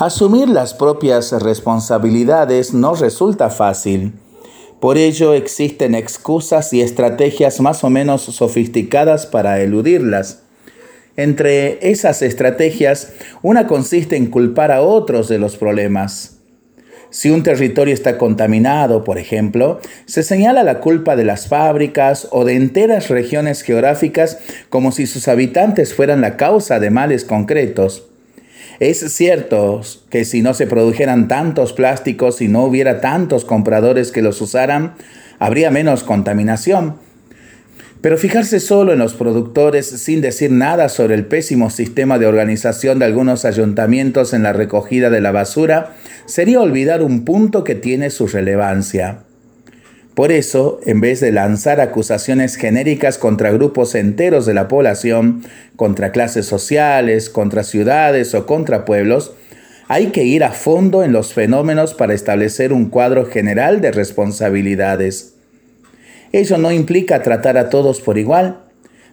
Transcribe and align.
Asumir 0.00 0.48
las 0.48 0.74
propias 0.74 1.32
responsabilidades 1.32 2.72
no 2.72 2.94
resulta 2.94 3.50
fácil. 3.50 4.12
Por 4.78 4.96
ello 4.96 5.34
existen 5.34 5.96
excusas 5.96 6.72
y 6.72 6.82
estrategias 6.82 7.60
más 7.60 7.82
o 7.82 7.90
menos 7.90 8.22
sofisticadas 8.22 9.26
para 9.26 9.60
eludirlas. 9.60 10.44
Entre 11.16 11.90
esas 11.90 12.22
estrategias, 12.22 13.12
una 13.42 13.66
consiste 13.66 14.14
en 14.14 14.26
culpar 14.26 14.70
a 14.70 14.82
otros 14.82 15.26
de 15.26 15.40
los 15.40 15.56
problemas. 15.56 16.36
Si 17.10 17.30
un 17.30 17.42
territorio 17.42 17.92
está 17.92 18.18
contaminado, 18.18 19.02
por 19.02 19.18
ejemplo, 19.18 19.80
se 20.06 20.22
señala 20.22 20.62
la 20.62 20.78
culpa 20.78 21.16
de 21.16 21.24
las 21.24 21.48
fábricas 21.48 22.28
o 22.30 22.44
de 22.44 22.54
enteras 22.54 23.08
regiones 23.08 23.62
geográficas 23.62 24.38
como 24.68 24.92
si 24.92 25.08
sus 25.08 25.26
habitantes 25.26 25.92
fueran 25.92 26.20
la 26.20 26.36
causa 26.36 26.78
de 26.78 26.90
males 26.90 27.24
concretos. 27.24 28.07
Es 28.80 29.00
cierto 29.12 29.80
que 30.08 30.24
si 30.24 30.40
no 30.40 30.54
se 30.54 30.68
produjeran 30.68 31.26
tantos 31.26 31.72
plásticos 31.72 32.40
y 32.40 32.48
no 32.48 32.64
hubiera 32.64 33.00
tantos 33.00 33.44
compradores 33.44 34.12
que 34.12 34.22
los 34.22 34.40
usaran, 34.40 34.94
habría 35.40 35.70
menos 35.72 36.04
contaminación. 36.04 36.94
Pero 38.00 38.16
fijarse 38.16 38.60
solo 38.60 38.92
en 38.92 39.00
los 39.00 39.14
productores 39.14 39.86
sin 39.86 40.20
decir 40.20 40.52
nada 40.52 40.88
sobre 40.88 41.16
el 41.16 41.26
pésimo 41.26 41.70
sistema 41.70 42.20
de 42.20 42.26
organización 42.26 43.00
de 43.00 43.06
algunos 43.06 43.44
ayuntamientos 43.44 44.32
en 44.32 44.44
la 44.44 44.52
recogida 44.52 45.10
de 45.10 45.20
la 45.20 45.32
basura 45.32 45.96
sería 46.26 46.60
olvidar 46.60 47.02
un 47.02 47.24
punto 47.24 47.64
que 47.64 47.74
tiene 47.74 48.10
su 48.10 48.28
relevancia. 48.28 49.24
Por 50.18 50.32
eso, 50.32 50.80
en 50.84 51.00
vez 51.00 51.20
de 51.20 51.30
lanzar 51.30 51.80
acusaciones 51.80 52.56
genéricas 52.56 53.18
contra 53.18 53.52
grupos 53.52 53.94
enteros 53.94 54.46
de 54.46 54.52
la 54.52 54.66
población, 54.66 55.44
contra 55.76 56.10
clases 56.10 56.44
sociales, 56.44 57.30
contra 57.30 57.62
ciudades 57.62 58.34
o 58.34 58.44
contra 58.44 58.84
pueblos, 58.84 59.30
hay 59.86 60.08
que 60.08 60.24
ir 60.24 60.42
a 60.42 60.50
fondo 60.50 61.04
en 61.04 61.12
los 61.12 61.34
fenómenos 61.34 61.94
para 61.94 62.14
establecer 62.14 62.72
un 62.72 62.86
cuadro 62.86 63.26
general 63.26 63.80
de 63.80 63.92
responsabilidades. 63.92 65.34
Ello 66.32 66.58
no 66.58 66.72
implica 66.72 67.22
tratar 67.22 67.56
a 67.56 67.70
todos 67.70 68.00
por 68.00 68.18
igual. 68.18 68.62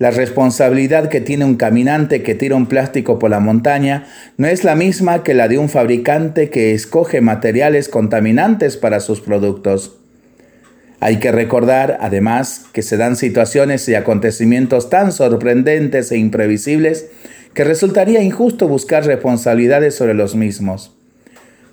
La 0.00 0.10
responsabilidad 0.10 1.08
que 1.08 1.20
tiene 1.20 1.44
un 1.44 1.54
caminante 1.54 2.24
que 2.24 2.34
tira 2.34 2.56
un 2.56 2.66
plástico 2.66 3.20
por 3.20 3.30
la 3.30 3.38
montaña 3.38 4.08
no 4.36 4.48
es 4.48 4.64
la 4.64 4.74
misma 4.74 5.22
que 5.22 5.34
la 5.34 5.46
de 5.46 5.58
un 5.58 5.68
fabricante 5.68 6.50
que 6.50 6.74
escoge 6.74 7.20
materiales 7.20 7.88
contaminantes 7.88 8.76
para 8.76 8.98
sus 8.98 9.20
productos. 9.20 9.97
Hay 11.00 11.20
que 11.20 11.30
recordar, 11.30 11.98
además, 12.00 12.66
que 12.72 12.82
se 12.82 12.96
dan 12.96 13.16
situaciones 13.16 13.88
y 13.88 13.94
acontecimientos 13.94 14.90
tan 14.90 15.12
sorprendentes 15.12 16.10
e 16.10 16.18
imprevisibles 16.18 17.06
que 17.54 17.64
resultaría 17.64 18.22
injusto 18.22 18.66
buscar 18.68 19.04
responsabilidades 19.04 19.94
sobre 19.94 20.14
los 20.14 20.34
mismos. 20.34 20.92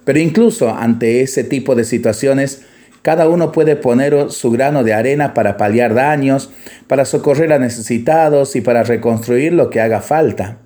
Pero 0.04 0.20
incluso 0.20 0.70
ante 0.70 1.22
ese 1.22 1.44
tipo 1.44 1.74
de 1.76 1.84
situaciones, 1.84 2.62
cada 3.02 3.28
uno 3.28 3.52
puede 3.52 3.76
poner 3.76 4.32
su 4.32 4.52
grano 4.52 4.84
de 4.84 4.94
arena 4.94 5.34
para 5.34 5.58
paliar 5.58 5.94
daños, 5.94 6.52
para 6.88 7.06
socorrer 7.06 7.54
a 7.54 7.60
necesitados 7.60 8.56
y 8.56 8.62
para 8.62 8.84
reconstruir 8.84 9.54
lo 9.54 9.70
que 9.70 9.82
haga 9.82 10.02
falta. 10.02 10.58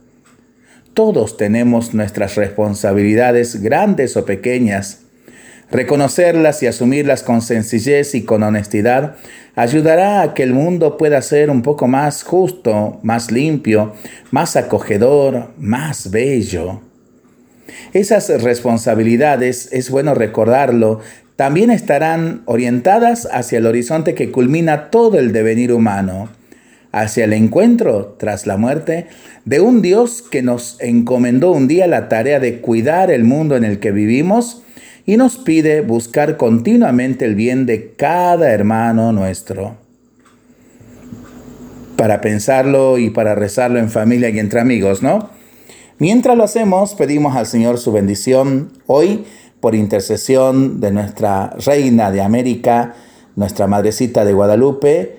Todos 0.93 1.37
tenemos 1.37 1.93
nuestras 1.93 2.35
responsabilidades, 2.35 3.61
grandes 3.61 4.17
o 4.17 4.25
pequeñas, 4.25 5.01
Reconocerlas 5.71 6.63
y 6.63 6.67
asumirlas 6.67 7.21
con 7.21 7.41
sencillez 7.41 8.15
y 8.15 8.23
con 8.23 8.41
honestidad 8.41 9.17
ayudará 9.55 10.21
a 10.21 10.33
que 10.33 10.41
el 10.41 10.53
mundo 10.53 10.97
pueda 10.97 11.21
ser 11.21 11.51
un 11.51 11.61
poco 11.61 11.87
más 11.87 12.23
justo, 12.23 12.99
más 13.03 13.31
limpio, 13.31 13.93
más 14.31 14.55
acogedor, 14.55 15.49
más 15.59 16.09
bello. 16.09 16.81
Esas 17.93 18.41
responsabilidades, 18.41 19.69
es 19.71 19.91
bueno 19.91 20.15
recordarlo, 20.15 21.01
también 21.35 21.69
estarán 21.69 22.41
orientadas 22.45 23.27
hacia 23.31 23.59
el 23.59 23.67
horizonte 23.67 24.15
que 24.15 24.31
culmina 24.31 24.89
todo 24.89 25.19
el 25.19 25.31
devenir 25.31 25.71
humano, 25.71 26.29
hacia 26.91 27.25
el 27.25 27.33
encuentro 27.33 28.15
tras 28.19 28.47
la 28.47 28.57
muerte 28.57 29.05
de 29.45 29.61
un 29.61 29.81
Dios 29.81 30.23
que 30.23 30.41
nos 30.41 30.77
encomendó 30.79 31.51
un 31.51 31.67
día 31.67 31.85
la 31.85 32.09
tarea 32.09 32.39
de 32.39 32.59
cuidar 32.59 33.11
el 33.11 33.23
mundo 33.23 33.55
en 33.55 33.63
el 33.63 33.79
que 33.79 33.91
vivimos, 33.91 34.63
y 35.09 35.17
nos 35.17 35.37
pide 35.37 35.81
buscar 35.81 36.37
continuamente 36.37 37.25
el 37.25 37.33
bien 37.33 37.65
de 37.65 37.95
cada 37.95 38.51
hermano 38.51 39.11
nuestro. 39.11 39.75
Para 41.95 42.21
pensarlo 42.21 42.99
y 42.99 43.09
para 43.09 43.33
rezarlo 43.33 43.79
en 43.79 43.89
familia 43.89 44.29
y 44.29 44.37
entre 44.37 44.59
amigos, 44.59 45.01
¿no? 45.01 45.31
Mientras 45.97 46.37
lo 46.37 46.43
hacemos, 46.43 46.93
pedimos 46.93 47.35
al 47.35 47.47
Señor 47.47 47.79
su 47.79 47.91
bendición 47.91 48.71
hoy 48.85 49.25
por 49.59 49.73
intercesión 49.73 50.79
de 50.79 50.91
nuestra 50.91 51.55
Reina 51.65 52.11
de 52.11 52.21
América, 52.21 52.93
nuestra 53.35 53.65
Madrecita 53.65 54.23
de 54.25 54.33
Guadalupe, 54.33 55.18